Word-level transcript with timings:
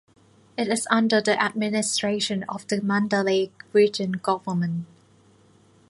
It 0.57 0.67
is 0.69 0.87
under 0.89 1.21
the 1.21 1.39
administration 1.39 2.43
of 2.49 2.65
the 2.65 2.81
Mandalay 2.81 3.51
Region 3.71 4.13
Government. 4.13 4.87